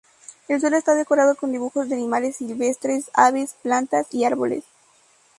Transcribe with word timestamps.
El 0.47 0.59
suelo 0.59 0.77
está 0.77 0.95
decorado 0.95 1.35
con 1.35 1.51
dibujos 1.51 1.87
de 1.87 1.93
animales 1.93 2.35
silvestres, 2.37 3.11
aves, 3.13 3.53
plantas 3.61 4.07
y 4.11 4.23
árboles. 4.23 4.63